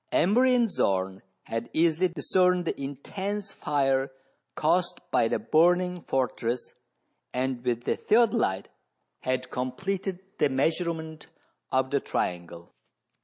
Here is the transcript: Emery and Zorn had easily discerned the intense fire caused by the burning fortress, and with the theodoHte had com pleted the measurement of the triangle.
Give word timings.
Emery 0.11 0.55
and 0.55 0.67
Zorn 0.67 1.21
had 1.43 1.69
easily 1.73 2.07
discerned 2.07 2.65
the 2.65 2.81
intense 2.81 3.51
fire 3.51 4.09
caused 4.55 4.99
by 5.11 5.27
the 5.27 5.37
burning 5.37 6.01
fortress, 6.01 6.73
and 7.35 7.63
with 7.63 7.83
the 7.83 7.97
theodoHte 7.97 8.65
had 9.19 9.51
com 9.51 9.71
pleted 9.73 10.17
the 10.39 10.49
measurement 10.49 11.27
of 11.71 11.91
the 11.91 11.99
triangle. 11.99 12.73